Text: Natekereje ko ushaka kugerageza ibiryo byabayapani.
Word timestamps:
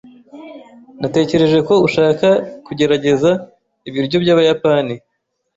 Natekereje 1.01 1.59
ko 1.67 1.73
ushaka 1.87 2.27
kugerageza 2.65 3.31
ibiryo 3.87 4.17
byabayapani. 4.23 4.95